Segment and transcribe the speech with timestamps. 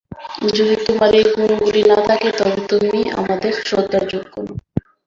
[0.49, 4.55] যদি তোমার এই গুণগুলি না থাকে, তবে তুমি আমাদের শ্রদ্ধার যোগ্য নও।